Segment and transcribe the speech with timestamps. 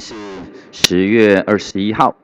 [0.00, 0.14] 是
[0.72, 2.16] 十月二十一号，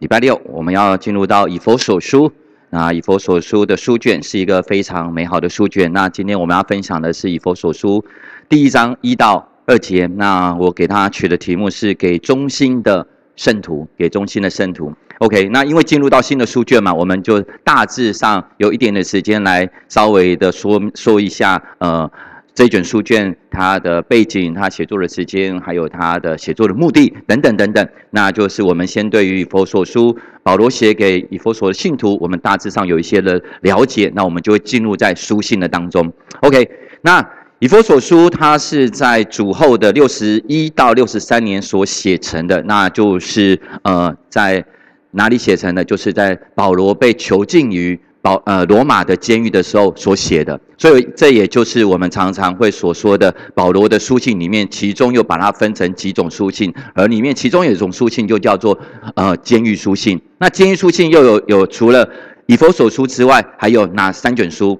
[0.00, 2.32] 礼拜六，我们要进入到以佛所书。
[2.70, 5.90] 那以佛所书的书卷是一个非常美好的书卷。
[5.92, 8.04] 那今天我们要分享的是以佛所书
[8.48, 10.06] 第一章一到二节。
[10.06, 13.06] 那我给他取的题目是“给中心的
[13.36, 14.92] 圣徒”，给中心的圣徒。
[15.20, 22.10] OK，那因为进入到新的书卷嘛，我们就大致上有一点的时间来稍微的说说一下，呃。
[22.58, 36.12] 这卷书卷，它的背景、它写作的时间，还有它的写作的目的等等等等，那就是我们先对于以佛所书，保罗写给以佛所的信徒，我们大致上有一些的了解，那我们就会进入在书信的当中。
[36.40, 36.68] OK，
[37.02, 37.24] 那
[37.60, 44.64] 以佛所书，它是在主后的六十一到六十三年所写成的，那就是呃，在
[45.12, 45.84] 哪里写成的？
[45.84, 48.00] 就是在保罗被囚禁于。
[48.28, 58.78] 保呃罗马的监狱的时候所写的，所以这也就是我们常常会所说的保罗的书信里面，其中又把它分成几种书信，而里面其中有一种书信就叫做
[59.14, 60.20] 呃监狱书信。
[60.36, 62.06] 那监狱书信又有有除了
[62.44, 64.78] 以佛所书之外，还有哪三卷书？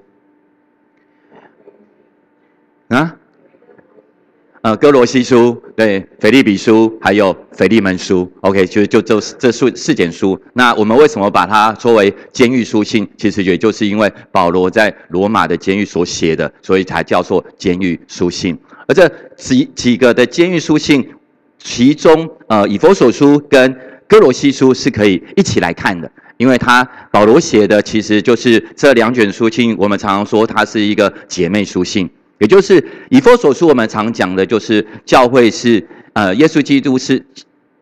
[2.89, 3.17] 啊？
[4.61, 10.37] 呃，哥罗西书、对，腓利比书，还有腓利门书，OK，就就这这四四卷书。
[10.55, 13.09] 那我们为什么把它作为监狱书信？
[13.17, 18.59] 其实也就是因为保罗在罗马的监狱所写的，所以才叫做监狱书信。
[18.89, 21.09] 而这几几个的监狱书信，
[21.61, 23.73] 其中呃，以佛所书跟
[24.09, 26.83] 哥罗西书是可以一起来看的，因为他
[27.13, 32.11] 保罗写的其实就是这两卷书信，我们常常说它是一个姐妹书信。
[32.39, 37.25] 也就是以佛所书，我们常讲的就是教会是呃，耶稣基督是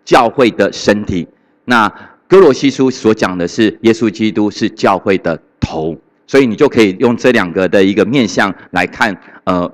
[0.04, 1.26] 教会的身体。
[1.66, 1.88] 那
[2.26, 5.96] 哥罗西书所讲的是耶稣基督是教会的头，
[6.26, 9.70] 所以你就可以用这两个的一个面向来看，呃，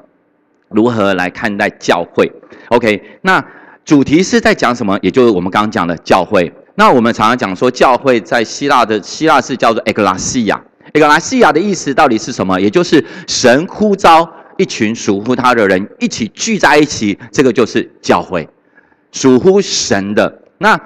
[0.69, 2.31] 如何来看待教会
[2.69, 3.45] ？OK，那
[3.85, 4.99] 主题是在讲什么？
[5.03, 6.53] 也就是我们刚刚讲的教会。
[6.75, 10.61] 那我们常常讲说，教会在希腊的希腊是叫做 e 格拉西亚。
[10.93, 12.61] e 格拉西亚的意思到底是什么？
[12.61, 14.29] 也就是神呼召。
[14.59, 18.49] 一群属乎他的人一起聚在一起，这个就是教会，
[19.11, 20.43] 属乎神的。
[20.59, 20.79] 那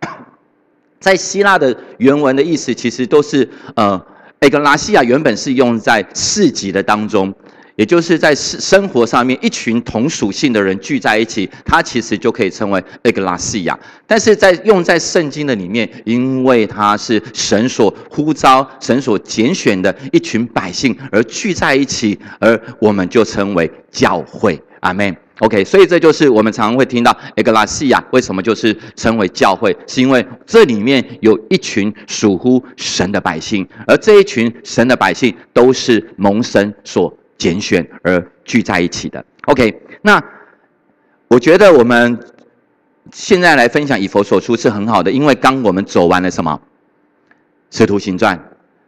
[1.00, 4.06] 在希腊的原文的意思，其实都是呃，
[4.40, 7.34] 埃格拉西亚原本是用在市集的当中。
[7.76, 13.78] 也就是在生生活上面，一群同属性的人聚在一起，它其实就可以称为埃格拉西亚。
[14.06, 24.60] 但是在用在圣经的里面，因为它是神所呼召、神所拣选的一群百姓而聚在一起，而我们就称为教会。
[24.80, 25.16] 阿门。
[25.40, 37.14] OK，所以这就是我们常常会听到埃格拉西亚为什么就是称为教会，是因为这里面有一群属乎神的百姓，而这一群神的百姓都是蒙神所。
[37.38, 39.82] 拣选而聚在一起的，OK。
[40.02, 40.22] 那
[41.28, 42.18] 我觉得我们
[43.12, 46.60] 现在来分享以佛所书是很好的，因为刚我们走完了什么
[47.76, 48.36] 《使徒行传》，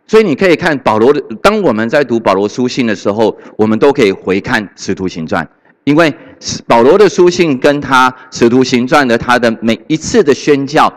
[0.07, 1.21] 所以你可以看保罗的。
[1.43, 5.45] 当我们在读保罗书信的时候，我们都可以回看《使徒行传》，
[5.85, 6.15] 因为
[6.67, 10.93] 保罗的书信跟他《使徒行传》的他的每一次的宣教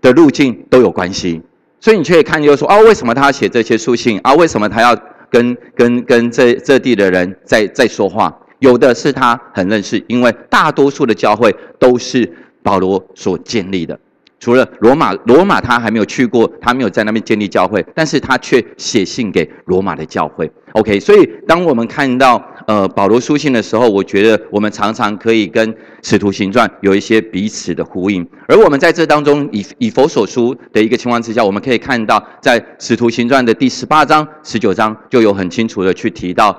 [0.00, 1.42] 的路径都有关系，
[1.78, 4.34] 所以你可以看，就是说啊，为什么他要写这些书信啊？
[4.34, 4.98] 为什么他要？
[5.30, 12.30] 跟跟跟这这地的人在在说话，有的是他很认识，因为大多数的教会都是
[12.62, 13.98] 保罗所建立的。
[14.46, 20.48] 除了罗马，罗马他还没有去过，他没有在那边建立教会，但是他却写信给罗马的教会。
[20.74, 28.24] OK，所以当我们看到呃保罗书信的时候，我觉得我们常常可以跟使徒行传有一些彼此的呼应。
[28.46, 36.56] 而我们在这当中以以佛所书的一个情况之下，我们可以看到在使徒行传的第十八章、十九章就有很清楚的去提到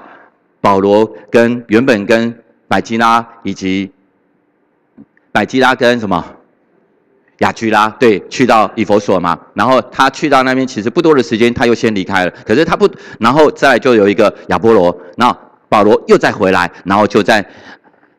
[0.59, 2.37] 保罗跟原本跟
[2.67, 3.89] 百基拉以及
[5.31, 6.33] 百基拉跟什么。
[7.39, 12.31] 雅居拉对，去到以佛所嘛，然后他去到那边，其实不多的时间，他又先离开了。
[12.45, 12.89] 可是他不，
[13.19, 15.35] 然后再就有一个亚波罗，那
[15.69, 17.45] 保罗又再回来，然后就在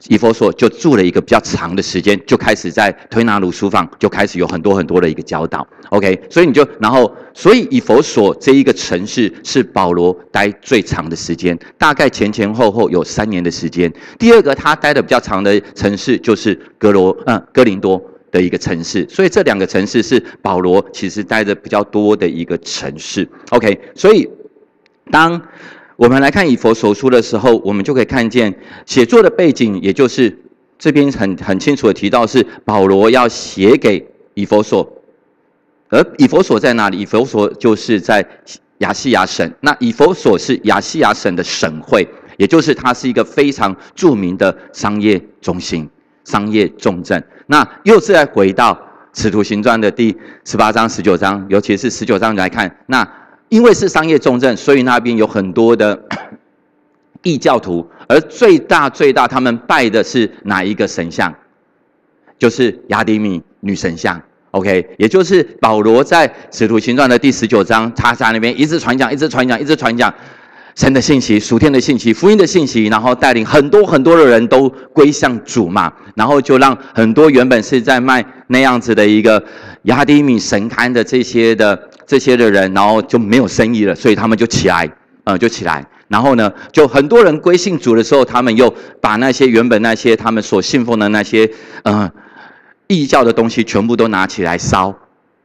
[0.06, 5.66] 以佛所就住了一个比较长的时间，就开始在推拿鲁书房就开始有很多很多的一个教导。
[5.88, 13.92] OK，所以你就然后，所以以佛所这一个城市是保罗待最长的时间，大概前前后后有三年的时间。
[14.16, 18.00] 第二个他待的比较长的城市就是格罗，嗯，哥林多。
[18.30, 23.28] 的一个城市，所以这两个城市是保罗其实待的比较多的一个城市。
[23.51, 24.28] OK，所以
[25.10, 25.41] 当
[25.97, 28.54] 我们来看以佛所书的时候，我们就可以看见
[28.86, 30.39] 写作的背景，也就是
[30.78, 34.89] 这边很很清楚的提到是保罗要写给以佛所，
[35.89, 37.01] 而以佛所在哪里？
[37.01, 38.24] 以佛所就是在
[38.78, 39.51] 亚细亚省。
[39.60, 45.89] 那以佛所是亚细亚省的省会，也就是它是一个非常著名的商业中心。
[46.28, 47.22] 商业重镇。
[47.47, 48.75] 那又是在回到
[49.19, 50.15] 《使徒行传》的第
[50.45, 53.09] 十八章、十九章，尤其是十九章来看，那
[53.48, 55.98] 因为是商业重镇，所以那边有很多的
[57.25, 61.34] 异教徒，而最大最大，他们拜的是哪一个神像？
[62.39, 64.21] 就是雅典米女神像。
[64.51, 70.13] OK，也就是保罗在《使徒行传》的第十九章，他在那边一直传讲，一直传讲，一直传讲
[70.78, 79.42] 神的信息、属天的信息、福音的信息，然后带领很多很多的人都归向主嘛，然后就让很多原本是在卖那样子的一个
[79.83, 81.77] 雅典米神龛的这些的
[82.07, 84.89] 这些的人，然后就没有生意了，所以他们就起来，
[85.25, 91.51] 呃，就起来，然后呢，就很多人归信主的时候，他们又把那些原本那些他们所信奉的那些，
[91.83, 92.09] 嗯。
[92.91, 94.98] 异教的东西全部都拿起来烧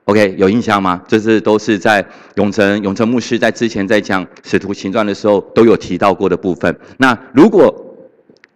[0.05, 1.01] ，OK，有印象吗？
[1.07, 2.05] 这是都是在
[2.35, 6.75] 永成永成牧师在之前在讲使徒行传的时候都有提到过的部分。
[6.97, 7.73] 那如果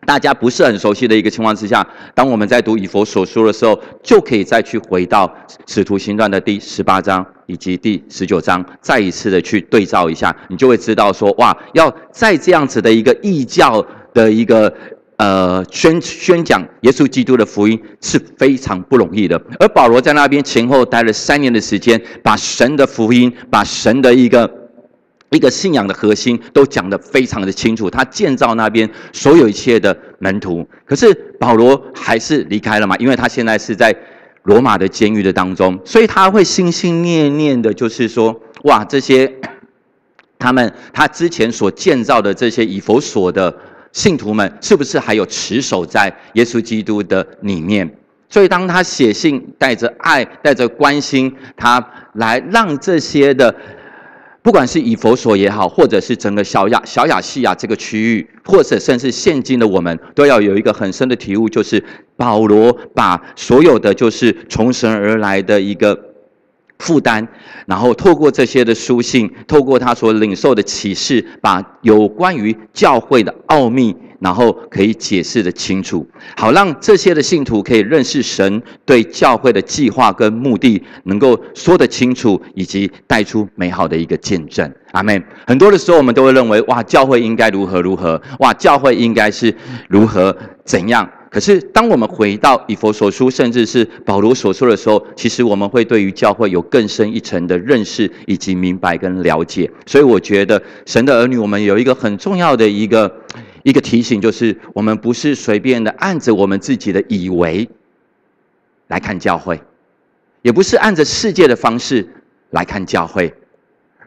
[0.06, 1.86] 大家不是很熟悉的一个情况之下，
[2.16, 5.30] 当我们在读以佛所说的时候，就可以再去回到
[5.66, 14.74] 使徒行传的第十八章以及第十九章，再一次的去对照一下，你就会知道说，哇，要在这样子的一个异教的一个。
[15.18, 19.42] 呃，宣宣讲耶稣基督的福音是非常不容易的。
[19.60, 24.70] 而保罗在那边前后待了三年的时间，把神的福音，把神的一个
[25.32, 27.90] 一个信仰的核心都讲得非常的清楚。
[27.90, 32.96] 他建造那边所有一切的门徒，可是保罗还是离开了嘛？
[32.98, 33.96] 因为他现在是在
[34.44, 39.34] 罗马的监狱的当中，所以他会心心念念的，就是说，哇，这些
[40.38, 43.52] 他们他之前所建造的这些以佛所的。
[43.92, 47.90] 信徒们是不是还有持守在耶稣基督的里面？
[48.30, 53.56] 所以当他写信，带着爱，带着关心，他来让这些的，
[54.42, 61.84] 不管是以佛所也好，或者是整个小亚小亚细亚这个区域，或者甚至现今的我们，都要有一个很深的体悟，就是
[62.16, 66.07] 保罗把所有的就是从神而来的一个。
[66.80, 67.28] 负担，
[67.66, 84.72] 然后透过这些的书信，透过他所领受的启示，把有关于教会的奥秘，然后可以解释的清楚，好让这些的信徒可以认识神对教会的计划跟目的，能够说得清楚，以及带出美好的一个见证。
[84.92, 85.24] 阿门。
[85.46, 89.54] 很多的时候，我们都会认为，哇，教会应该如何如何，哇，教会应该是
[89.90, 91.08] 如何怎样。
[91.30, 99.70] 可是，当我们回到以佛所书，甚至是保罗所说的时候，其实我们会对于教会有更深一层的认识以及明白跟了解。
[99.86, 103.14] 所以，我觉得神的儿女，我们有一个很重要的一个
[103.64, 107.68] 一个提醒，就是我们不是随便的按着我们自己的以为
[108.88, 109.62] 来看教会，
[110.42, 112.08] 也不是按着世界的方式
[112.52, 113.34] 来看教会，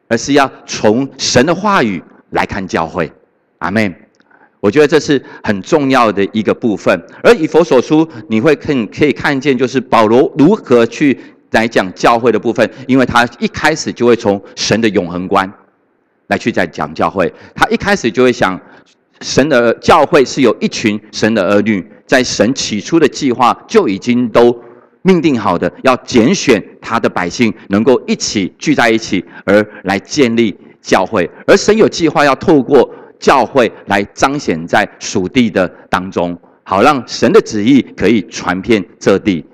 [0.08, 3.12] 而是要从神的话语来看教会。
[3.58, 3.94] 阿门。
[4.60, 11.18] 我觉得这是很重要的一个部分，而以佛所书，你会看可以看见，就是保罗如何去
[11.52, 15.50] 来讲教会的部分，因为他一开始就会从神的永恒观
[16.26, 18.60] 来去在讲教会，他一开始就会想，
[19.22, 24.54] 神的教会是有一群神的儿女，在神起初的计划就已经都
[25.00, 32.94] 命定好的，要拣选他的百姓，能够一起聚在一起，而来建立教会，而神有计划要透过。
[33.20, 39.44] 教会来彰显在属地的当中，好让神的旨意可以传遍这地。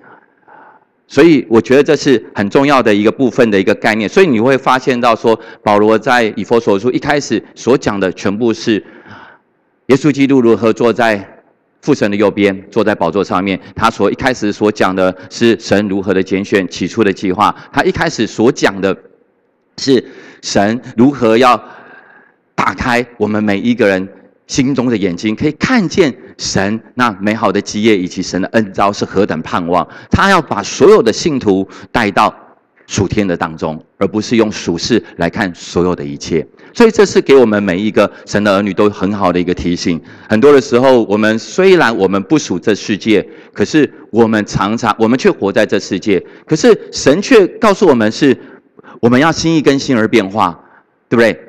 [1.09, 4.09] 所以我觉得这是很重要的一个部分的一个概念。
[4.09, 8.83] 所以你会发现到说，保罗在以弗所书一开始所讲的全部是
[9.87, 11.43] 耶稣基督如何坐在
[11.83, 13.61] 父神的右边，坐在宝座上面。
[13.75, 17.55] 他所一开始所讲的是神如何的拣选起初的计划。
[17.73, 18.97] 他一开始所讲的
[19.79, 20.05] 是
[20.43, 21.61] 神如何要。
[22.57, 24.09] 打开我们每一个人
[24.49, 29.87] 心中的眼睛，可以看见神那美好的基业以及神的恩招是何等盼望。
[30.11, 32.35] 他要把所有的信徒带到
[32.87, 36.47] 属天的当中，而不是用属世来看所有的一切。
[36.73, 40.01] 所以这是给我们每一个神的儿女都很好的一个提醒。
[40.29, 46.25] 很多的时候，我们虽然我们不属这世界，可是我们常常我们却活在这世界。
[46.47, 48.37] 可是神却告诉我们是，
[49.01, 50.59] 我们要心意更新而变化，
[51.09, 51.46] 对不对？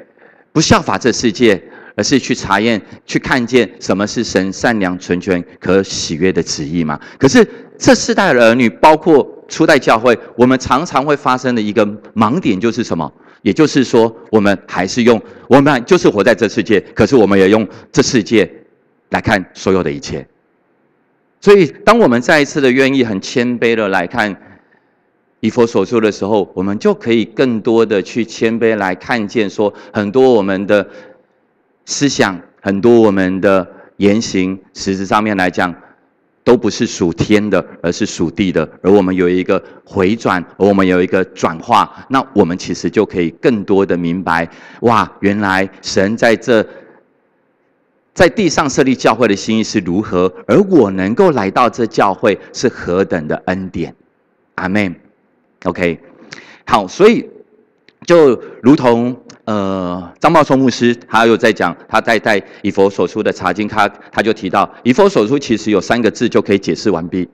[0.57, 1.61] 不效法这世界，
[1.95, 6.99] 而是去查验、去看见什么是神善良、纯全、可喜悦的旨意嘛？
[7.19, 7.47] 可是
[7.77, 11.85] 这世代的儿女，包括初代教会，我们常常会发生的一个
[12.15, 13.13] 盲点就是什么？
[13.43, 18.51] 也就是说，我们还是用我们就是活在这世界，可是我们也用这世界
[19.11, 20.27] 来看所有的一切。
[21.39, 24.35] 所以，当我们再一次的愿意很谦卑的来看。
[25.39, 30.87] 以佛所说的时候，我们就可以更多的去谦卑来看见，说很多我们的
[31.85, 33.65] 思想，很多我们的
[33.97, 35.73] 言行，实质上面来讲，
[36.43, 38.67] 都不是属天的，而是属地的。
[38.81, 44.49] 而我们有一个回转，而我们有一个转化，那我们其实就可以更多的明白：
[44.81, 46.65] 哇，原来神在这
[48.13, 53.95] 在地上设立教会的心意是如何，而我能够来到这教会是何等的恩典。
[54.55, 54.95] 阿门。
[55.63, 55.99] OK，
[56.65, 57.29] 好，所以
[58.05, 59.15] 就如同。
[59.47, 67.25] 呃，张茂松牧师他又在讲，他在带以佛所书的查经，他他就提到，以佛所书其实有三个字就可以解释完毕，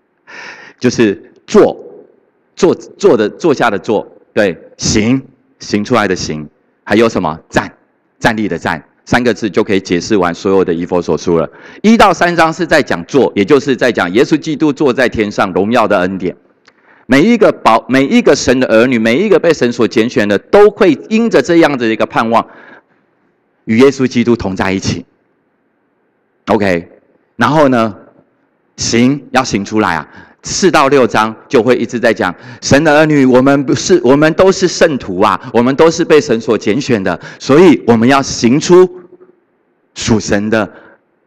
[0.80, 1.76] 就是坐，
[2.56, 5.22] 坐坐的坐下的坐，对，行
[5.58, 6.48] 行出来的行，
[6.84, 7.70] 还有什么站，
[8.18, 11.46] 站立的站，三个字就可以解释完所有的以佛所书了。
[11.82, 16.34] 一到三章是在讲坐，也就是在讲耶稣基督坐在天上荣耀的恩典。
[17.06, 22.46] 每一个宝，每一个神的儿女，每一个被神所拣选的，都会因着这样的一个盼望，
[23.64, 25.04] 与耶稣基督同在一起。
[26.46, 26.88] OK，
[27.36, 27.94] 然后呢，
[28.76, 30.08] 行要行出来啊，
[30.42, 38.88] 四到六章就会一直在讲神的儿女，我们不是，我们都是圣徒啊，我们都是被神所拣选的，所以我们要行出
[39.94, 40.68] 属神的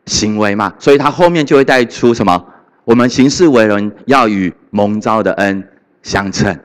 [0.05, 0.73] 行为嘛。
[0.79, 2.45] 所以他后面就会带出什么？
[2.83, 5.65] 我们行事为人要与蒙召的恩
[6.03, 6.59] 相称，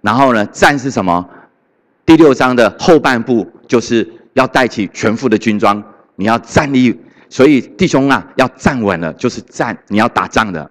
[0.00, 1.28] 然后呢，战是什么？
[2.06, 6.98] 第六章的后半部就是要带起全副的军装，你要站立。
[7.28, 10.70] 所以弟兄啊，要站稳了，就是站，你要打仗的。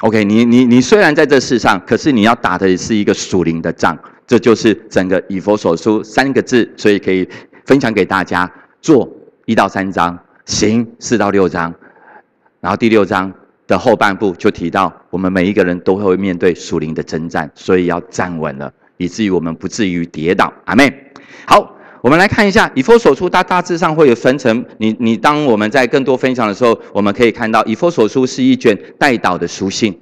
[0.00, 3.96] OK，你你你虽然在这世上，可是你要打的是一个属灵的仗，
[4.26, 7.28] 这就是整个以佛所书三个字，所以可以
[7.64, 8.50] 分享给大家：
[8.80, 9.08] 做
[9.46, 11.72] 一到三章，行四到六章，
[12.60, 13.32] 然后第六章。
[13.70, 20.52] 的后半部就提到，我们每一个人都会面对属灵的征战，所以要站稳了，以至于我们不至于跌倒。
[20.64, 20.92] 阿妹，
[21.46, 24.64] 好，我们来看一下以佛所书，它大致上会有分成。
[24.78, 29.96] 你你当我们在更多分享的时候，我们可以看到以佛所书是一卷带导的书信。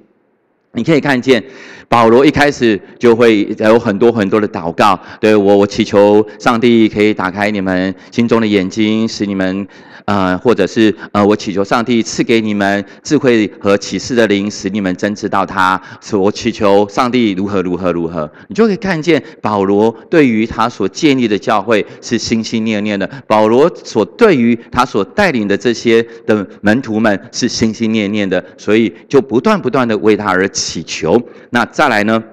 [0.73, 1.43] 你可以看见
[1.87, 9.67] 保罗一开始就会有很多很多的祷告，对我我祈求上帝可以打开你们心中的眼睛，使你们。
[10.09, 15.79] 呃，或者是呃，我祈求上帝赐给你们智慧和启示的灵，使你们真知道他。
[16.01, 23.07] 是我祈求上帝如何如何如何，你就可以看见保罗对于他所建立的教会是心心念念的。
[23.27, 31.21] 保罗所对于他所带领的这些的门徒们是心心念念的，所以就不断不断的为他而祈求。
[31.51, 32.23] 那再来呢？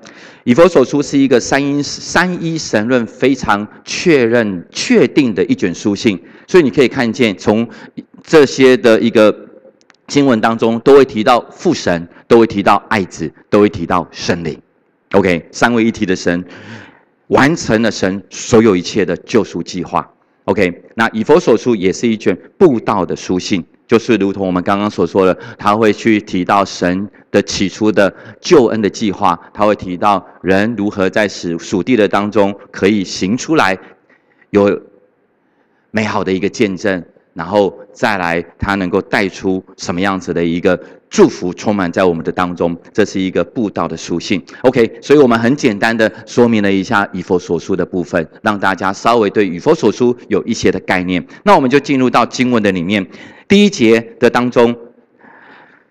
[0.45, 6.19] 以佛所书是一个三一三一神论非常确认确定的一卷书信。
[6.47, 7.69] 所以你可以看见，从
[8.23, 9.35] 这些的一个
[10.07, 14.57] 经文当中，都会提到父神，都会提到爱子，都会提到圣灵。
[15.13, 16.45] OK，三位一体的神
[17.29, 20.09] 完成了神所有一切的救赎计划。
[20.45, 33.77] OK，那以佛所书也是一卷布道的书信，就是如同我们刚刚所说的，他会去提到神的起初的救恩的计划，他会提到人如何在属属地的当中可以行出来，
[34.51, 34.81] 有。
[35.91, 40.79] 美好的一个见证，然后再来，它能够带出什么样子的一个
[41.09, 42.77] 祝福，充满在我们的当中。
[42.93, 44.43] 这是一个布道的属性。
[44.63, 51.27] OK，所以我们很简单的说明了一下以佛所书的部分，让大家稍微对以佛所书有一些的概念。
[51.45, 53.07] 那我们就进入到经文的里面，
[53.49, 54.77] 第一节的当中。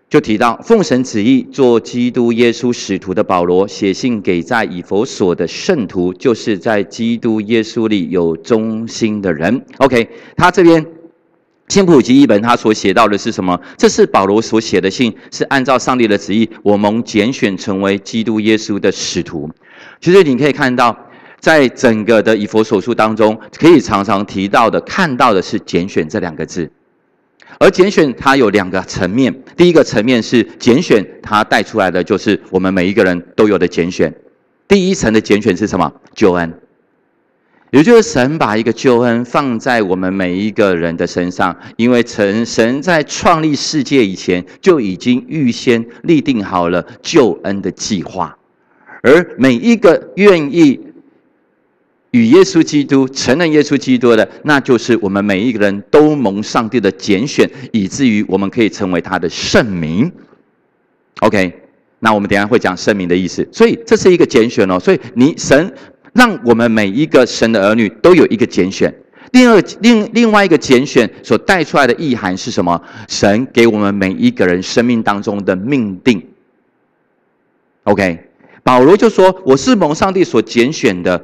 [0.08, 9.66] 就提到奉神旨意做基督耶稣使徒的保罗写信给在以佛所的圣徒，就是在基督耶稣里有忠心的人。
[9.80, 10.08] OK，
[10.38, 10.86] 他这边
[11.68, 13.60] 新普及一本，他所写到的是什么？
[13.76, 19.50] 这是保罗所写的信，是按照上帝的旨意，我蒙拣选成为基督耶稣的使徒。
[20.00, 20.96] 其实你可以看到，
[21.40, 26.72] 在整个的以佛所书当中，可以常常提到的、看到的是“拣选”这两个字。
[27.60, 34.14] 而拣选它有两个层面，第一个层面是拣选，它带出来的就是我们每一个人都有的拣选。
[34.68, 35.94] 第一层的拣选是什么？
[36.14, 36.54] 救恩，
[37.72, 48.38] 也就是神把一个救恩放在我们每一个人的身上，因为神神在创立世界以前就已经预先立定好了救恩的计划，
[49.02, 50.80] 而每一个愿意。
[52.16, 60.10] 与耶稣基督承认耶稣基督的，那就是我们每一个人都蒙上帝的拣选，以至于我们可以成为他的圣名。
[61.20, 61.52] OK，
[62.00, 63.46] 那我们等下会讲圣名的意思。
[63.52, 64.80] 所以这是一个拣选哦。
[64.80, 65.74] 所以你神
[66.14, 68.94] 让我们每一个神的儿女都有一个拣选。
[69.34, 72.82] 另二另另外一个拣选所带出来的意涵是什么？
[73.10, 76.26] 神给我们每一个人生命当中的命定。
[77.84, 78.18] OK，
[78.64, 81.22] 保罗就说：“我是蒙上帝所拣选的。”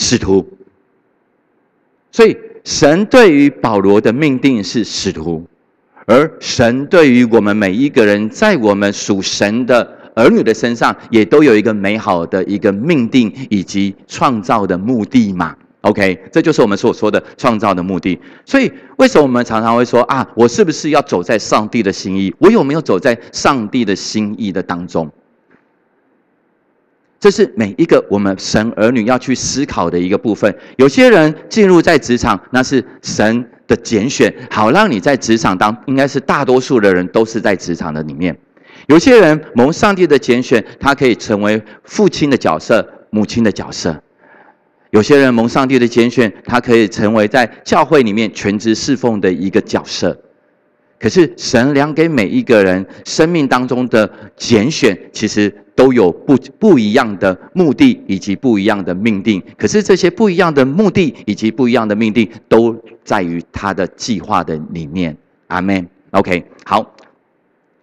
[0.00, 0.46] 使徒，
[2.12, 5.44] 所以神对于保罗的命定是使徒，
[6.06, 15.52] 而神对于我们每一个人，在我们属神的儿女的身上，也都有一个美好的一个命定以及创造的目的嘛。
[15.80, 18.16] OK，这就是我们所说的创造的目的。
[18.46, 22.32] 所以，为什么我们常常会说啊，我是不是要走在上帝的心意？
[22.38, 25.10] 我有没有走在上帝的心意的当中？
[27.20, 30.54] 这是每一个我们神儿女要去思考的一个部分。
[30.76, 38.36] 有些人进入在职场，那是神的拣选，好让你在职场当，应该是大多数的人都是在职场的里面。
[38.86, 44.00] 有些人蒙上帝的拣选，他可以成为父亲的角色、母亲的角色。
[44.90, 50.16] 有些人蒙上帝的拣选，他可以成为在教会里面全职侍奉的一个角色。
[50.98, 59.40] 可是神量给每一个人生命当中的拣选，其实都有不不一样的目的以及不一样的命定。
[59.56, 65.16] 可是这些不一样的目的以及不一样的命定，都在于他的计划的里面。
[65.46, 65.86] 阿门。
[66.10, 66.96] OK，好。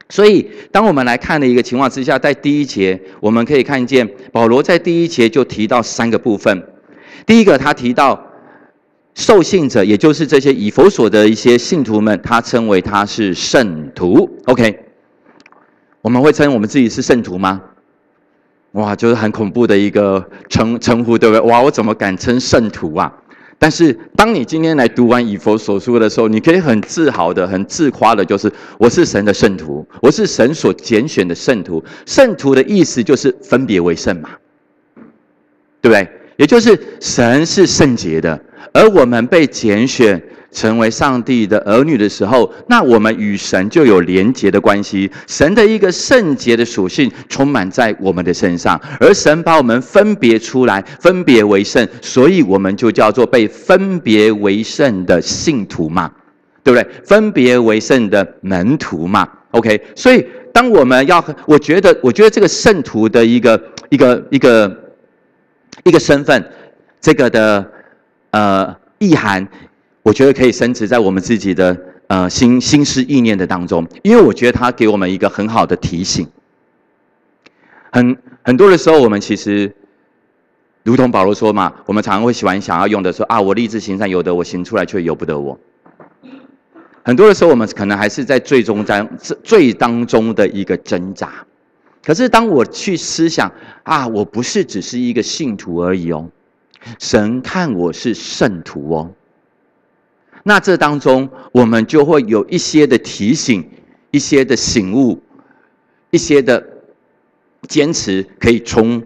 [0.09, 6.67] 所以当我们来看的一个情况之下，在第一节我们可以看见保罗在第一节就提到三个部分。
[7.25, 8.21] 第一个，他提到
[9.13, 14.29] 受信者，也就是这些以佛所的一些信徒们，他称为他是圣徒。
[14.47, 14.77] OK，
[16.01, 17.61] 我们会称我们自己是圣徒吗？
[18.75, 21.41] 哇，就是很恐怖的一个称称呼，对不对？
[21.49, 23.11] 哇，我怎么敢称圣徒啊？
[23.57, 31.81] 但是当你今天来读完以佛所书的时候，你可以很自豪的、很自夸的，就是我是神的圣徒，我是神所拣选的圣徒。
[32.05, 34.29] 圣徒的意思就是分别为圣嘛，
[35.81, 36.07] 对不对？
[36.35, 38.37] 也就是神是圣洁的，
[38.73, 40.21] 而我们被拣选
[40.55, 45.11] 成为上帝的儿女的时候，那我们与神就有连结的关系。
[45.27, 56.09] 神的一个圣洁的属性充满在我们的身上，而神把我们分别出来，分别为圣，所以我们就叫做被分别为圣的信徒嘛，
[56.63, 56.89] 对不对？
[57.03, 59.27] 分别为圣的门徒嘛。
[59.51, 64.81] OK，所以当我们要，我觉得，我觉得这个圣徒的一个一个一个。
[65.83, 66.43] 一个身份，
[67.01, 67.63] 这个的
[68.31, 69.45] 呃意涵，
[70.05, 76.27] 我觉得可以升值在我们自己的呃心心思意念的当中，因为我觉得他给我们一个很好的提醒。
[77.91, 79.75] 很很多的时候，我们其实
[80.83, 85.59] 如同保罗说嘛，我们常常会喜欢想要用的说啊，我立志行善，有的我行出来却由不得我。
[87.01, 89.03] 很多的时候，我们可能还是在最终在
[89.43, 91.43] 最当中的一个挣扎。
[92.03, 96.29] 可是，当我去思想啊，我不是只是一个信徒而已哦，
[96.99, 99.11] 神看我是圣徒哦。
[100.47, 103.67] 那这当中，我们就会有一些的提醒，
[104.11, 105.19] 一些的醒悟，
[106.11, 106.63] 一些的
[107.67, 109.01] 坚持，可以充，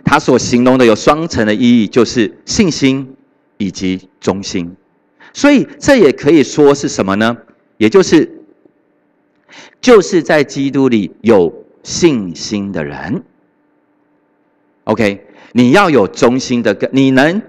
[0.04, 3.14] 他所形容的有双层的意义，就是信心
[3.56, 4.76] 以及忠心，
[5.32, 7.36] 所以这也可以说是什么呢？
[7.78, 8.42] 也就是
[9.80, 13.22] 就是在基督里有信心的人。
[14.84, 17.42] OK，你要有忠心的，你能，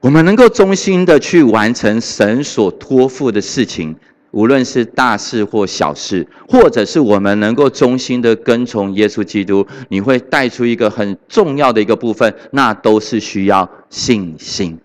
[0.00, 3.96] 我们能够忠心的去完成神所托付的事情，
[4.32, 14.78] 无论是大事或小事，或者是我们能够忠心的跟从耶稣基督，你会带出一个很重要的一个部分，那都是需要信心。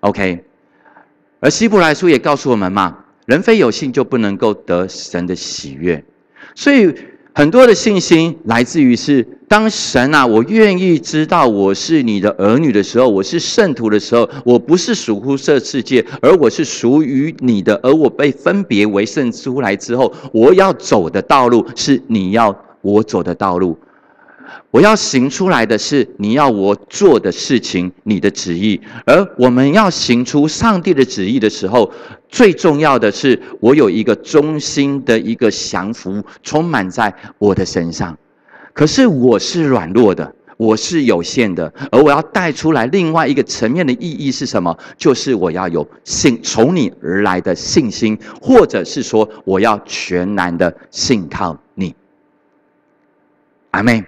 [0.00, 0.44] OK，
[1.40, 6.04] 而希伯来书也告诉我们嘛，人非有信就不能够得神的喜悦，
[6.54, 6.94] 所以。
[7.38, 23.78] 很多的信心来自于是，当神啊，我愿意知道我是你的儿女的时候，我是圣徒的时候，我不是属乎这世界，而我是属于你的，而我被分别为圣出来之后，我要走的道路是你要我走的道路。
[24.70, 28.80] 我要行出来的是你要我做的事情，你的旨意。
[29.04, 31.90] 而我们要行出上帝的旨意的时候，
[32.28, 38.16] 最重要的是我有一个中心的一个降服，充满在我的身上。
[38.72, 44.76] 可是我是软弱的，我是有限的，而我要带出来另外一个层面的意义是什么？
[44.96, 51.94] 就是我要有信从你而来的信心，或者是说我要全然的信靠你。
[53.70, 54.04] 阿妹。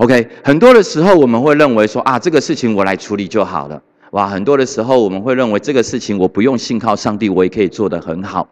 [0.00, 3.82] OK，很多的时候我们会认为说啊，这个事情我来处理就好了。
[4.12, 8.48] 哇，很多的时候我们会认为这个事情我不用信靠上帝，我也可以做得很好。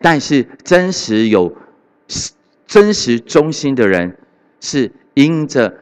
[0.00, 1.54] 但是真实有
[2.66, 4.18] 真实忠心的人，
[4.60, 5.72] 是因着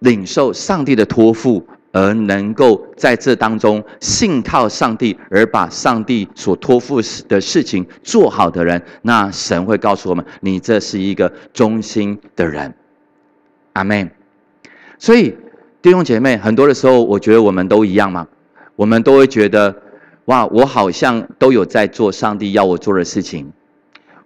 [0.00, 12.74] 领受上帝的托付，而能够在这当中信靠上帝，而把上帝所托付的事情做好的人，那神会告诉我们，你这是一个忠心的人。
[13.72, 14.10] 阿妹，
[14.98, 15.36] 所以
[15.80, 18.26] 弟兄姐妹，很多的时候，我觉得我们都一样嘛。
[18.74, 19.82] 我们都会觉得，
[20.24, 23.52] 哇，我好像都有在做上帝要我做的事情。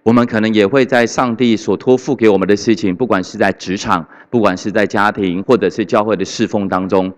[0.05, 7.13] 我们可能也会在上帝所托付给我们的事情，不管是在职场，不管是在家庭，或者是教会的侍奉当中，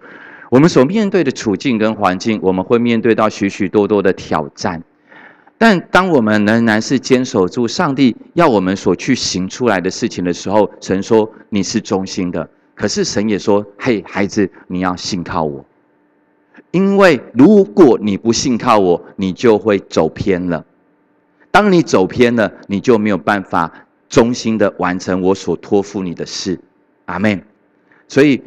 [0.51, 4.83] 我们所面对的处境跟环境，我们会面对到许许多多的挑战。
[5.61, 12.49] 但当我们仍然是坚守住上帝要我们所去行出来的事情的时候，神说你是忠心的。
[12.77, 15.65] 可是神也说：“嘿，孩子，你要信靠我，
[16.71, 20.65] 因为如果你不信靠我，你就会走偏了。
[21.51, 26.61] 当你走偏了，你就没有办法忠心的完成我所托付你的事。”
[27.07, 27.43] 阿门。
[28.07, 28.41] 所以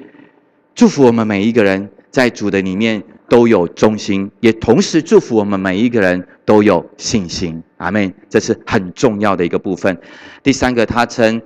[0.73, 3.03] 祝福我们每一个人在主的里面。
[3.31, 7.63] 都有忠心，也同时祝福我们每一个人都有信心。
[7.77, 8.13] 阿门。
[8.27, 9.97] 这是很重要的一个部分。
[10.43, 11.41] 第三个，他称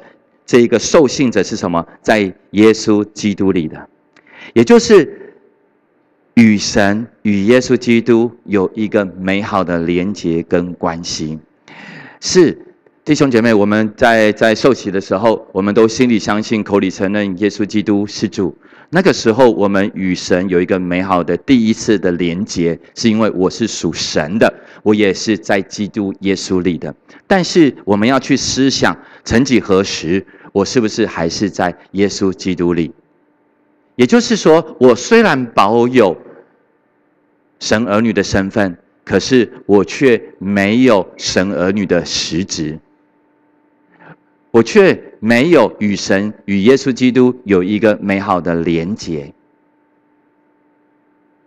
[0.48, 1.86] 这一个受信者是什么？
[2.02, 3.88] 在耶稣基督里的，
[4.56, 5.36] 也就是
[6.34, 11.38] 与神与耶稣基督有一个美好的连结跟关系。
[12.20, 12.58] 是
[13.04, 18.58] 弟兄姐妹，我们在在受洗的时候，我们都心里相信，口里承认耶稣基督是主。
[18.90, 26.94] 那个时候，我们与神有一个美好的第一次的连结，是因为我是属神的，我也是在基督耶稣里的。
[27.28, 32.94] 但是，我们要去思想，曾几何时，我是不是还是在耶稣基督里？
[33.96, 36.16] 也就是说，我虽然保有
[37.60, 42.78] 神儿女的身份，可是我却没有神儿女的实质。
[44.52, 49.34] 我却没有与神、与耶稣基督有一个美好的连结。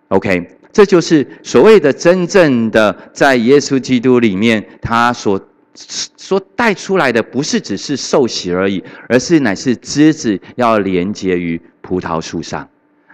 [0.09, 5.41] OK，这就是所谓的真正的在耶稣基督里面，他所
[5.75, 12.69] 所带出来的，不是只是受洗而已，而是乃是枝子要连接于葡萄树上，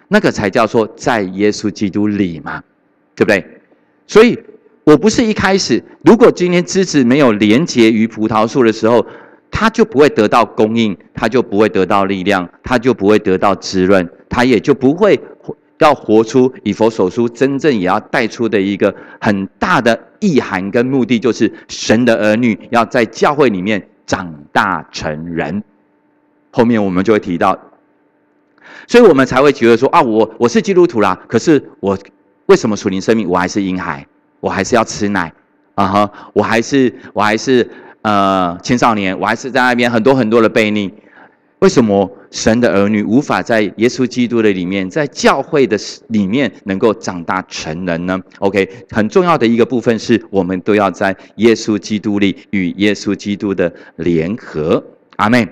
[0.09, 2.63] 那个才叫做在耶稣基督里嘛，
[3.15, 3.47] 对不对？
[4.07, 4.39] 所以
[4.85, 9.07] 我不是一开始，如果今天枝子没有连接于葡萄树的时候。
[9.57, 15.19] 他就不会得到供应，他就不会得到力量，他就不会得到滋润，他也就不会
[15.79, 25.63] 要活出以佛所书真正也要带出的一个很大的意涵跟目的，就是神的儿女要在教会里面长大成人。
[26.51, 27.57] 后面我们就会提到，
[28.89, 31.97] 所以我们才会觉得说啊，我我是基督徒啦，可是我
[32.47, 34.05] 为什么属灵生命我还是婴孩，
[34.41, 35.33] 我还是要吃奶
[35.77, 37.71] 啊哈，我还是我还是。
[38.05, 40.93] 呃，青少年，我还是在那边很多很多的悖逆。
[41.61, 54.85] 为什么神的儿女无法在耶稣基督的里面，在教会的里面能够长大成人呢？OK，很重要的一个部分是我们都要在耶稣基督里与耶稣基督的联合。
[55.17, 55.49] 阿妹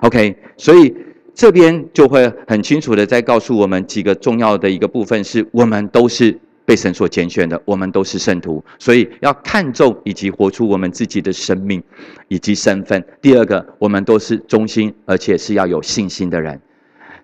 [0.00, 0.94] OK，所以
[1.34, 6.38] 这边就会很清楚的在告诉我们几个重要的一个部分，是我们都是。
[6.68, 11.82] 被神所拣选的，我们都是圣徒，所以要看重以及活出我们自己的生命
[12.28, 13.02] 以及身份。
[13.22, 16.60] 第二个，我们都是忠心，而且是要有信心的人。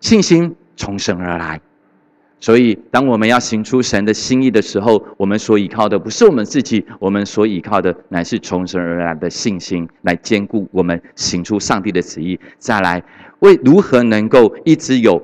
[0.01, 1.61] 信心从神而来，
[2.41, 12.41] 所以，当我们要行出神的心意的时候，我们所依靠的不是我们自己，我们所依靠的乃是从神而来的信心，来兼顾我们行出上帝的旨意。
[12.57, 13.03] 再来，
[13.41, 15.23] 为如何能够一直有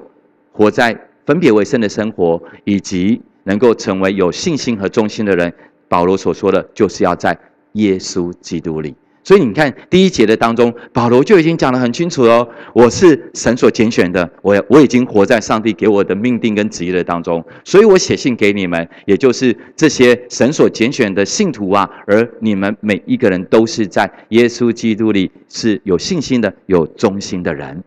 [0.53, 5.53] 活在分别为圣的生活，以及能够成为有信心和忠心的人，
[5.89, 7.39] 保罗所说的就是要在
[7.73, 8.95] 耶稣基督里。
[9.23, 27.85] 所以你看，第一节的当中，保罗就已经讲得很清楚哦，我是神所拣选的，我我已经活在上帝给我的命定跟旨意的当中，所以我写信给你们，也就是这些神所拣选的信徒啊，而你们每一个人都是在耶稣基督里是有信心的、有忠心的人。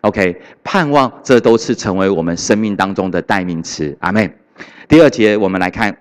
[0.00, 3.96] OK，盼望这都是成为我们生命当中的代名词。
[4.00, 4.30] 阿妹，
[4.88, 5.96] 第二节我们来看。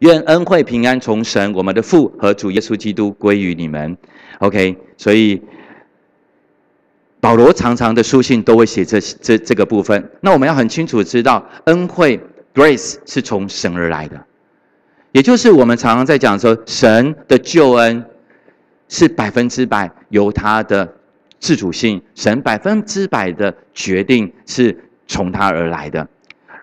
[0.00, 3.96] 愿恩惠平安从神我们的父和主耶稣基督归于你们。
[4.40, 5.40] OK，所以
[7.20, 10.10] 保罗常常的书信都会写这这这个部分。
[10.20, 12.20] 那我们要很清楚知道，恩惠
[12.52, 14.20] （grace） 是从神而来的，
[15.12, 18.04] 也就是我们常常在讲说，神的救恩
[18.88, 20.92] 是百分之百由他的
[21.38, 26.08] 自主性，神百分之百的决定是从他而来的。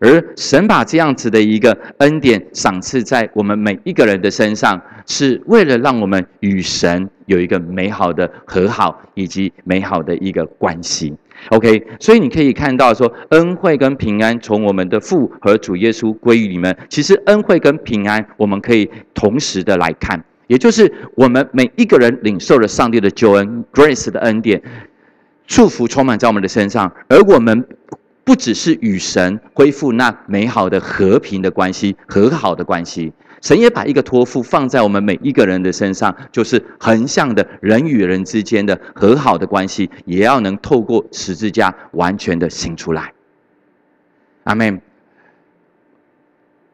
[0.04, 11.14] 而神把这样子的一个恩典赏赐在我们每一个人的身上，是为了让我们与神有一个美好的和好，以及美好的一个关系。
[11.52, 16.76] OK，所以你可以看到说，恩惠跟平安从我们的父和主耶稣归于你们。
[16.90, 24.62] 其实恩惠跟平安，我们可以同时的来看，也就是我们每一个人领受了上帝的救恩 （grace） 的恩典，
[25.48, 27.66] 祝福充满在我们的身上，而我们。
[28.24, 43.14] 不只是与神恢复那美好的和平的关系、和好的关系，神也把一个托付放在我们每一个人的身上，就是横向的人与人之间的和好的关系，也要能透过十字架完全的行出来。
[44.46, 44.82] 阿门。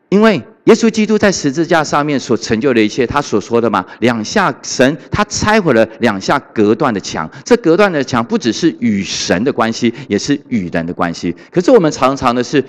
[0.10, 11.36] 因为耶稣基督在十字架上面所成就的一切，他所说的嘛，两下神他拆毁了两下隔断的墙，这隔断的墙不只是与神的关系，也是与人的关系。
[11.50, 12.64] 可是我们常常的是，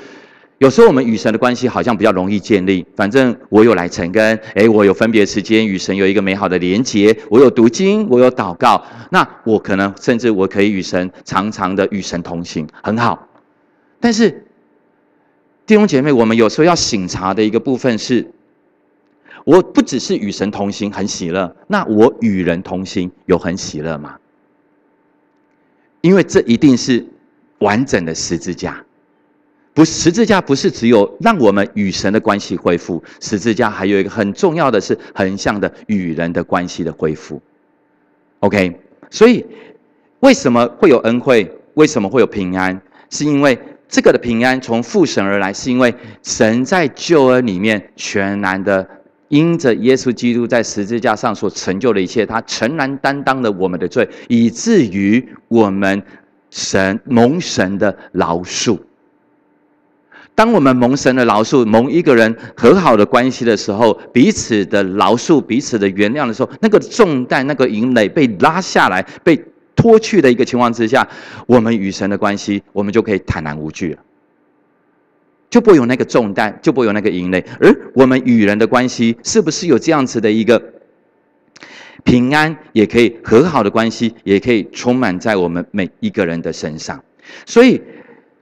[0.59, 13.29] 有时候我们与神的关系好像比较容易建立，反正我有来成根，诶，我有分别时间与神有一个美好的连结，我有读经，我有祷告，那我可能甚至我可以与神常常的与神同行，很好，
[14.01, 14.47] 但是。
[15.71, 18.29] 弟兄姐妹，我们有时候要醒察的一个部分是，
[19.45, 24.19] 我不只是与神同行很喜乐，那我与人同行有很喜乐吗？
[26.01, 27.07] 因为这一定是
[27.61, 28.85] 完整的十字架，
[29.73, 37.41] 不，十字架不是只有让我们与神的关系恢复，十字架还有一个很重要的是横向的与人的关系的恢复。
[38.41, 38.77] OK，
[39.09, 39.47] 所以
[40.19, 41.49] 为什么会有恩惠？
[41.75, 42.83] 为什么会有平安？
[43.09, 43.57] 是因为。
[43.91, 48.89] 这个的平安从父神而来，是因为神在救恩里面全然的
[49.27, 56.01] 因着耶稣基督在十字架上所成就的一切，他诚然担当了我们的罪，以至于我们
[56.51, 58.79] 神蒙神的饶恕。
[60.37, 69.45] 当我们蒙神的饶恕，蒙一个人和好的关系的时候，彼此的饶恕、彼此的原谅的时候，那个重担、那个营垒被拉下来，被。
[69.77, 71.09] 脱去的一个情况之下，
[71.47, 73.99] 我们与神的关系，我们就可以坦然无惧了，
[75.49, 77.45] 就不会有那个重担，就不会有那个阴累。
[77.59, 80.63] 而我们与人的关系，是不是有这样子的一个
[82.05, 87.03] 平安，也可以和好的关系，也可以充满在我们每一个人的身上？
[87.47, 87.81] 所以，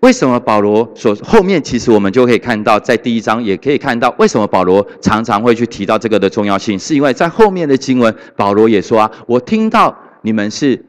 [0.00, 10.84] 为什么保罗所后面，其实我们就可以看到，在第一章也可以看到，为什么保罗常常会去提到这个的重要性，是因为在后面的经文，保罗也说啊，我听到你们是。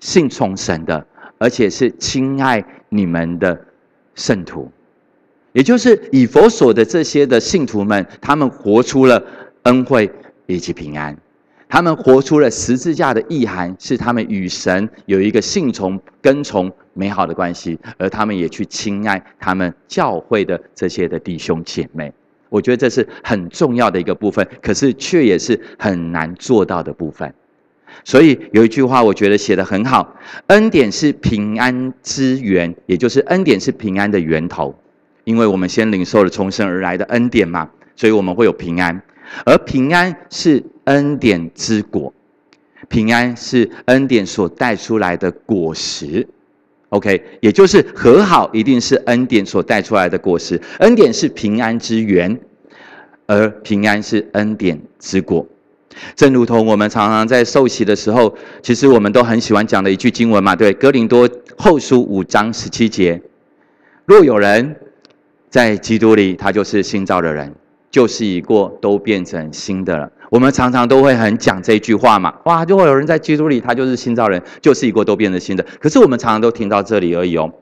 [0.00, 1.06] 信从神的，
[1.38, 3.58] 而且是亲爱你们的
[4.14, 4.70] 圣徒，
[5.52, 9.22] 也就是以佛所的这些的信徒们，他们活出了
[9.62, 10.10] 恩惠
[10.46, 11.16] 以及平安，
[11.68, 22.12] 他们活出了十字架的意涵，是他们与神有一个信从、跟从美好的关系，而他们也去亲爱他们教会的这些的弟兄姐妹。
[22.48, 27.32] 我觉得这是很重要的一个部分，可是却也是很难做到的部分。
[28.04, 30.16] 所以有一句话，我觉得写得很好：
[30.48, 34.74] 恩典是平安之源，也就是恩典是平安的源头。
[35.24, 39.00] 因为我们先领受了重生而来的恩典嘛，所以我们会有平安。
[39.44, 42.12] 而平安是恩典之果，
[42.88, 46.26] 平安是恩典所带出来的果实。
[46.88, 50.60] OK，也就是和好一定是恩典所带出来的果实。
[50.80, 52.40] 恩典是平安之源，
[53.26, 55.46] 而平安是恩典之果。
[56.14, 63.20] 正如同我们常常在受洗的时候，其实我们都很喜欢讲的一句经文嘛，对，哥林多后书五章十七节：
[64.06, 64.76] 若有人
[65.48, 67.54] 在基督里，他就是新造的人，
[67.90, 70.10] 旧事已过，都变成新的了。
[70.30, 75.66] 我们常常都会很讲这句话嘛，哇，就会有人在基督里，他就是新造人，旧事已过，都变成新的。
[75.80, 77.52] 可是我们常常都听到这里而已哦。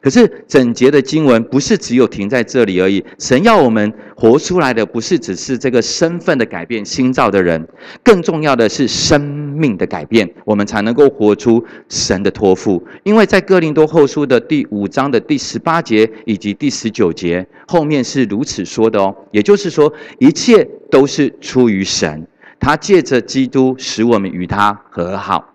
[0.00, 7.66] 可是整节的经文不是只有停在这里而已，神要我们活出来的不是只是这个身份的改变，新造的人，
[8.04, 12.82] 更重要的是生命的改变，我们才能够活出神的托付。
[13.02, 22.26] 因为在哥林多后书的第五章的第十八节以及第十九节后面是如此说的哦，也就是说，一切都是出于神，
[22.60, 25.54] 他借着基督使我们与他和好，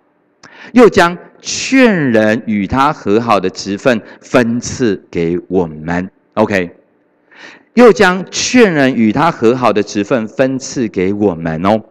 [0.73, 1.17] 又将。
[1.45, 6.73] 劝人与他和好的职分分赐给我们，OK，
[7.73, 11.84] 又将劝人与他和好的职分分赐给我们哦，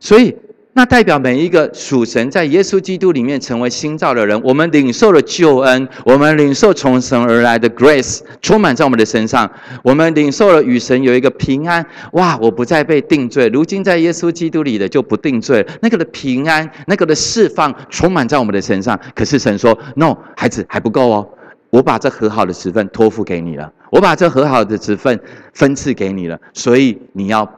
[0.00, 0.34] 所以。
[0.78, 9.50] 那代表每一个属神在耶稣基督里面成为新造的人，我们领受了救恩，我们领受从神而来的 grace 充满在我们的身上，
[9.82, 11.82] 我们领受了与神有一个平安。
[12.12, 15.66] 哇，我不再被定罪，如今在耶稣基督里的就不定罪。
[15.80, 19.00] 那个的平安，那个的释放充满在我们的身上。
[19.14, 21.26] 可是神说：“No，孩子还不够哦，
[21.70, 25.18] 我把这和好的职分托付给你了，我把这和好的职分
[25.54, 27.50] 分赐给你了，所以你要。”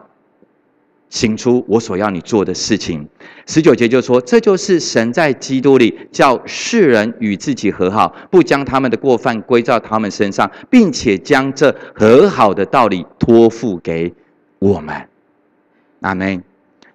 [1.10, 3.08] 行出我所要你做的事情。
[3.46, 14.12] 十九节就说：“这就是神在基督里叫世人与自己和好，不将他们的过犯归到他们身上，并且将这和好的道理托付给
[14.58, 15.08] 我们。”
[16.02, 16.47] 阿门。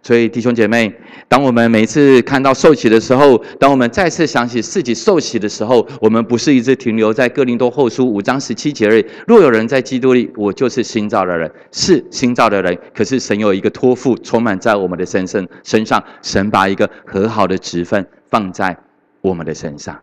[0.05, 0.93] 所以弟兄姐妹，
[1.29, 9.05] 当我们每次看到受洗的时候，当我们再次想起自己受洗的时候，我们不是一直停留在哥林多后书五章十七节里。
[9.25, 12.77] 若有人在基督里，我就是新造的人，是新造的人。
[12.93, 18.77] 可是神有一个托付，充满在我们的身上，身上神把一个和好的职分放在
[19.21, 19.97] 我们的身上。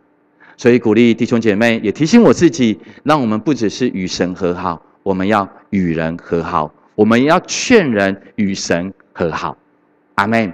[0.57, 9.55] 所以鼓励弟兄姐妹，也提醒我自己，让我们不只是与神和好，我们要与人和好，我们要劝人与神和好。
[10.21, 10.53] 阿门。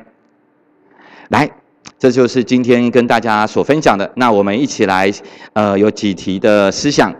[1.31, 1.51] 来，
[1.99, 4.09] 这就是今天跟大家所分享的。
[4.15, 5.11] 那我们一起来，
[5.55, 7.13] 呃，有几题的思想，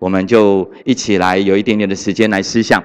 [0.00, 2.82] 我们就一起来有一点点的时间来思想，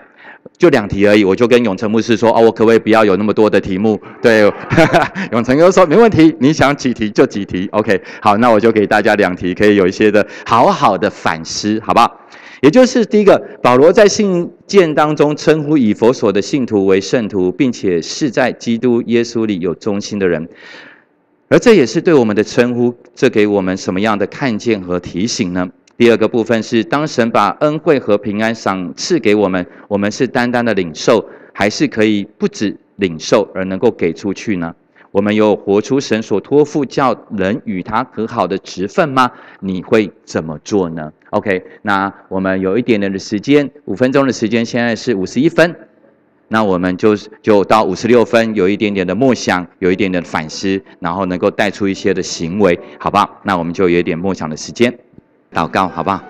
[0.59, 1.25] 就两题而已。
[1.25, 4.41] 我就跟永成牧师说：“哦，我可不可以不要有那么多的题目？”对，
[5.33, 7.67] 永成哥说：“没问题，你想几题就几题。
[7.71, 12.19] ”OK，好，那我就给大家两题，可以有一些的好好的反思，好不好？
[12.61, 20.47] 也就是第一个，保罗在信件当中称呼以佛所的信徒为圣徒，并且是在基督耶稣里有忠心的人，
[21.49, 22.95] 而这也是对我们的称呼。
[23.15, 25.67] 这给我们什么样的看见和提醒呢？
[25.97, 34.75] 第二个部分是，当神把恩惠和平安赏赐给我们，我们是单单的领受，还是可以不止领受而能够给出去呢？
[35.11, 39.29] 我们有活出神所托付叫人与他和好的职分吗？
[39.59, 45.75] 你会怎么做呢？OK，那我们有一点点的时间，五分钟的时间，现在是五十一分，
[46.47, 53.41] 那我们就就到五十六分，有一点点的默想，有一点点的反思，然后能够带出一些的行为，好不好？
[53.43, 54.97] 那我们就有一点默想的时间，
[55.51, 56.23] 祷告，好不好？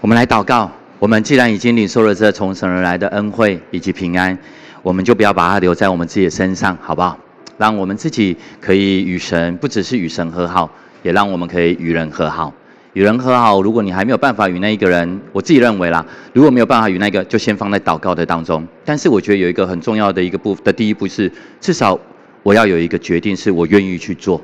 [0.00, 0.72] 我们来祷告。
[1.00, 4.36] 我们既然已经领受了这从神而来的恩惠以及平安。
[4.82, 7.18] 我们就不要把它留在我们自己的身上，好不好？
[7.56, 10.70] 让我们自己可以与神，不只是与神和好，
[11.02, 12.54] 也让我们可以与人和好。
[12.92, 18.64] 与人和好，如果你还没有办法与那一个人，我自己认为啦，如果没有办法与那个，就先放在祷告的当中。
[18.84, 21.98] 但是我觉得有一个很重要的一个步的第一步是，至少
[22.44, 24.40] 我要有一个决定，是我愿意去做。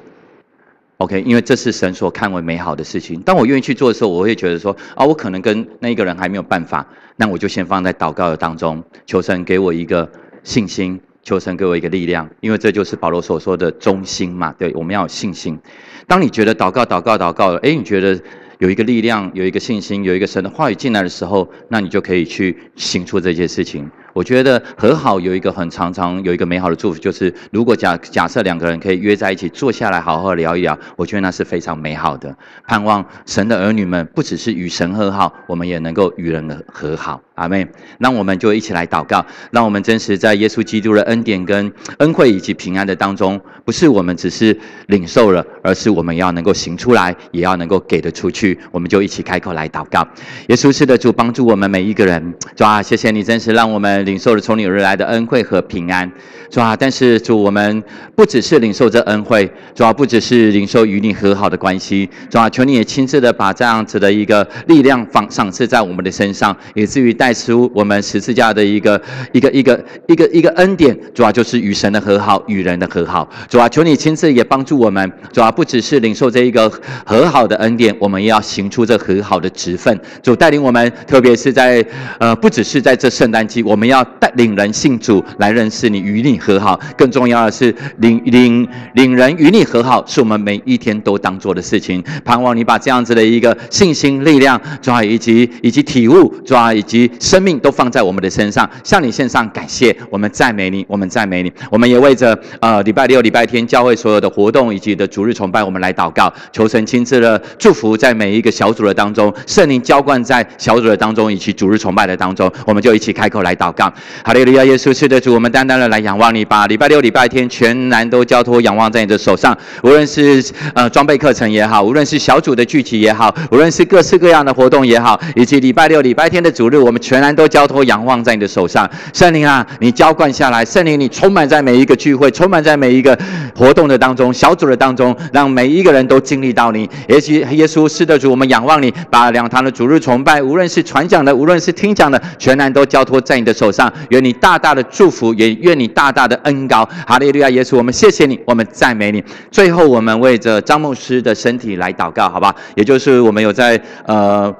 [0.99, 3.21] OK，因为这是神所看为美好的事情。
[3.23, 6.85] 当我愿意去做的时候，我会觉得说啊，我可能跟那一个人还没有办法，
[7.17, 10.11] 那我就先放在祷告的当中，求神给我一个。
[10.45, 14.55] 信心，求神给我一个力量，因为这就是保罗所说的忠心嘛。
[14.57, 15.59] 对，我们要有信心。
[16.07, 18.21] 当你觉得祷告、祷告、祷告，哎，你觉得
[18.59, 23.91] 有一个力量、有一个信心、有一个神的话语进来的时候，那你就可以去行出这件事情。
[24.13, 32.37] 我觉得和好有一个很常常有一个美好的祝福，就是如果假假设两个人可以约在一起坐下来好好聊一聊，我觉得那是非常美好的。
[32.69, 37.21] 盼望神的儿女们不只是与神和好，我们也能够与人和好。
[37.35, 37.65] 阿妹，
[37.99, 48.59] 那我们就一起来祷告，让我们真实在耶稣基督的恩典跟恩惠以及平安的当中，不是我们只是领受了，而是我们要能够行出来，也要能够给得出去。
[48.73, 50.05] 我们就一起开口来祷告。
[50.49, 52.35] 耶稣是的主，帮助我们每一个人。
[52.57, 53.85] 主啊，谢谢你真实让我们。
[53.85, 56.11] 们领受了从你而来的恩惠和平安，
[56.55, 56.77] 主啊！
[56.79, 57.83] 但是主，我们
[58.15, 69.03] 不只是领受这恩惠，主啊，不只是领受与你和好的关系，主啊，求你也亲自的把这样子的一个力量放赏赐在我们的身上，以至于带出我们十字架的一个
[69.33, 76.71] 一个一个一个一个恩典，主啊，就是与神的和好，与人的和好，主啊，求你亲自也帮助我们，主啊，不只是领受这一个
[77.05, 81.85] 和好的恩典，我们也要行出这和好的职分，主带领我们，特别是在
[82.21, 86.79] 呃，不只是在这圣诞期，我们要带领人信主来认识你，与你和好。
[86.97, 92.05] 更重要的是，领领领人与你和好，是我们每一天都当做的事情。
[92.25, 99.97] 盼望你把这样子的一个信心、力量，抓以及以及体悟，抓以及生命都放在我们的身上，向你献上感谢。
[100.11, 101.51] 我们赞美你，我们赞美你。
[101.71, 113.93] 我们也为着呃礼拜六、礼拜天教会所有的活动以及的主日崇拜，我们来祷告，求神亲自的祝福在每一个小组的当中，圣灵浇灌在小组的当中以及主日崇拜的当中，我们就一起开口来祷告。
[114.25, 119.57] 哈利路亚，耶稣是的主，我们单单的来仰望你，把礼拜六、礼拜天全然都交托仰望在你的手上。
[119.83, 120.43] 无论是
[120.75, 128.91] 呃装备课程也好，无论是小组的聚集也好，无论是各式各样的活动也好，以及礼拜六、礼拜天的主日，我们全然都交托仰望在你的手上。
[129.13, 133.17] 圣灵啊，你浇灌下来，圣灵你充满在每一个聚会，充满在每一个
[133.55, 136.89] 活动的当中，小组的当中，让每一个人都经历到你。
[137.09, 143.93] 也许耶稣是的主，我们仰望你，把两堂的主日崇拜，无论是传讲的，无论是听讲的，全然都交托在你的手上。
[144.09, 146.89] 愿你大大的祝福，也愿你大大的恩高。
[147.07, 149.23] 哈利路亚，耶稣，我们谢谢你，我们赞美你。
[149.51, 152.55] 最后，我们为着张牧师的身体来祷告，好吧？
[152.77, 154.55] 也就是我们有在呃。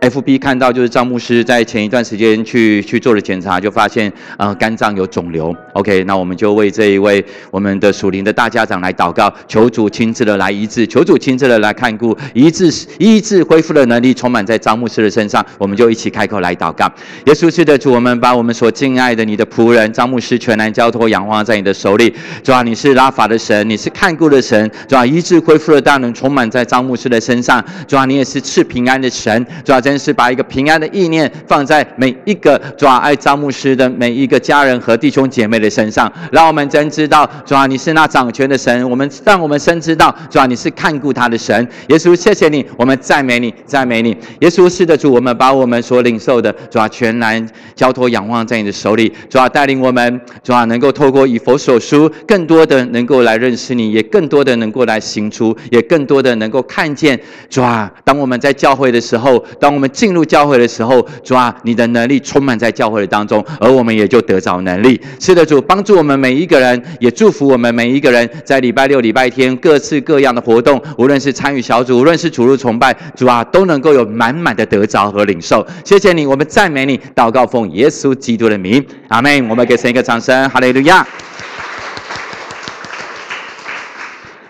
[0.00, 5.54] F B 看到就是张牧师在前一段时间去去做了检查，就发现呃肝脏有肿瘤。
[5.72, 15.44] OK，那我们就为这一位我们的属灵的大家长来祷告，求主亲自的来医治，求主亲自的来看顾，医治医治恢复的能力充满在张牧师的身上。
[15.58, 16.86] 我们就一起开口来祷告。
[17.26, 22.14] 耶稣是的主，我们把我们所敬爱的你的仆人张牧师全然交托仰望在你的手里。
[22.44, 24.70] 主啊，你是拉法的神，你是看顾的神。
[24.86, 27.64] 主啊，医治恢复的大能充满在张牧师的身上。
[27.88, 29.44] 主啊，你也是赐平安的神。
[29.64, 29.82] 主啊。
[29.88, 38.90] 真是把一个平安的意念放在每一个抓爱张牧师的每一个家人和弟兄姐妹的身上，让我们真知道抓你是那掌权的神。
[38.90, 41.66] 我们让我们深知道抓你是看顾他的神。
[41.86, 44.14] 耶稣，谢谢你，我们赞美你，赞美你。
[44.40, 57.18] 耶稣是的主，我们把我们所领受的抓全然交托仰望在你的手里，抓带领我们抓能够透过以佛所书，更多的能够来认识你，也更多的能够来行出，也更多的能够看见
[57.48, 57.90] 抓。
[58.04, 65.00] 当我们在教会的时候，当我们进入教会的时候，主啊，你的能力充满在教会的当中，而我们也就得着能力。
[65.20, 75.64] 是的，主帮助我们每一个人，也祝福我们每一个人，在礼拜六、礼拜天各式各样的活动，无论是参与小组，无论是主日崇拜，主啊，都能够有满满的得着和领受。
[75.84, 79.48] 谢谢你，我们赞美你，祷告奉耶稣基督的名，阿门。
[79.48, 81.06] 我们给神一个掌声，哈利路亚。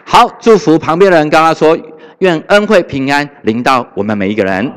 [0.06, 1.78] 好，祝福旁边的人，刚刚说，
[2.20, 4.72] 愿恩惠平安临到我们每一个人。